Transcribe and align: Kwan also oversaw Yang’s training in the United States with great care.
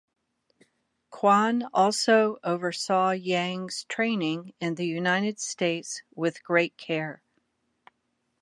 Kwan 1.11 1.69
also 1.75 2.37
oversaw 2.43 3.11
Yang’s 3.11 3.83
training 3.83 4.51
in 4.59 4.73
the 4.73 4.87
United 4.87 5.39
States 5.39 6.01
with 6.15 6.43
great 6.43 6.75
care. 6.75 7.21